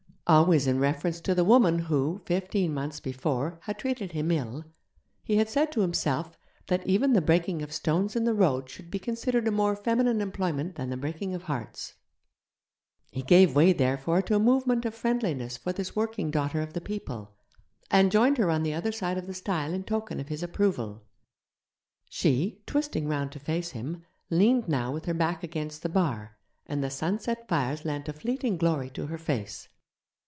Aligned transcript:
Always 0.27 0.65
in 0.65 0.79
reference 0.79 1.19
to 1.21 1.35
the 1.35 1.43
woman 1.43 1.77
who, 1.79 2.21
fifteen 2.25 2.73
months 2.73 3.01
before, 3.01 3.59
had 3.63 3.77
treated 3.77 4.13
him 4.13 4.31
ill; 4.31 4.63
he 5.25 5.35
had 5.35 5.49
said 5.49 5.73
to 5.73 5.81
himself 5.81 6.37
that 6.67 6.87
even 6.87 7.11
the 7.11 7.19
breaking 7.19 7.61
of 7.61 7.73
stones 7.73 8.15
in 8.15 8.23
the 8.23 8.33
road 8.33 8.69
should 8.69 8.89
be 8.89 8.97
considered 8.97 9.45
a 9.45 9.51
more 9.51 9.75
feminine 9.75 10.21
employment 10.21 10.75
than 10.75 10.89
the 10.89 10.95
breaking 10.95 11.35
of 11.35 11.43
hearts. 11.43 11.95
He 13.11 13.23
gave 13.23 13.53
way 13.57 13.73
therefore 13.73 14.21
to 14.21 14.35
a 14.35 14.39
movement 14.39 14.85
of 14.85 14.95
friendliness 14.95 15.57
for 15.57 15.73
this 15.73 15.97
working 15.97 16.31
daughter 16.31 16.61
of 16.61 16.71
the 16.71 16.79
people, 16.79 17.35
and 17.89 18.09
joined 18.09 18.37
her 18.37 18.49
on 18.49 18.63
the 18.63 18.73
other 18.73 18.93
side 18.93 19.17
of 19.17 19.27
the 19.27 19.33
stile 19.33 19.73
in 19.73 19.83
token 19.83 20.21
of 20.21 20.29
his 20.29 20.41
approval. 20.41 21.03
She, 22.09 22.61
twisting 22.65 23.05
round 23.05 23.33
to 23.33 23.39
face 23.39 23.71
him, 23.71 24.03
leaned 24.29 24.69
now 24.69 24.93
with 24.93 25.03
her 25.07 25.13
back 25.13 25.43
against 25.43 25.83
the 25.83 25.89
bar, 25.89 26.37
and 26.67 26.81
the 26.81 26.89
sunset 26.89 27.49
fires 27.49 27.83
lent 27.83 28.07
a 28.07 28.13
fleeting 28.13 28.55
glory 28.55 28.89
to 28.91 29.07
her 29.07 29.17
face. 29.17 29.67